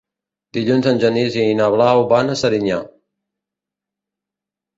[0.57, 2.81] Dilluns en Genís i na Blau van a Serinyà.